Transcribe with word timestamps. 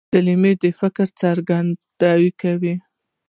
کلیمه 0.13 0.51
د 0.63 0.65
فکر 0.79 1.07
څرګندونه 1.21 2.29
کوي. 2.41 2.75